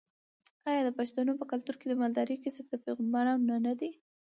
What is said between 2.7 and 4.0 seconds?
پیغمبرانو نه دی؟